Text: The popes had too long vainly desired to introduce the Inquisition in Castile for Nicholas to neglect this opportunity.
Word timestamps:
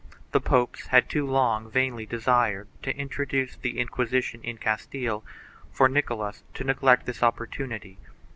The 0.31 0.41
popes 0.41 0.87
had 0.87 1.07
too 1.11 1.27
long 1.27 1.69
vainly 1.69 2.07
desired 2.07 2.67
to 2.81 2.97
introduce 2.97 3.55
the 3.55 3.77
Inquisition 3.77 4.41
in 4.43 4.57
Castile 4.57 5.23
for 5.71 5.87
Nicholas 5.87 6.41
to 6.55 6.63
neglect 6.63 7.05
this 7.05 7.21
opportunity. 7.21 7.99